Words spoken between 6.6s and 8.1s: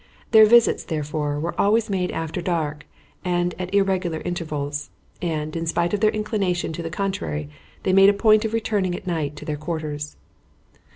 to the contrary they made